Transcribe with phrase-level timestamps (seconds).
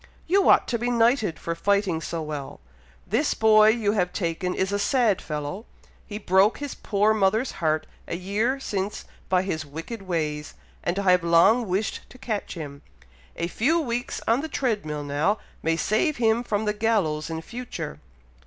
[0.25, 2.59] "You ought to be knighted for fighting so well!
[3.05, 5.67] This boy you have taken is a sad fellow!
[6.07, 11.11] He broke his poor mother's heart a year since by his wicked ways, and I
[11.11, 12.81] have long wished to catch him.
[13.35, 17.39] A few weeks on the tread mill now, may save him from the gallows in
[17.43, 17.99] future."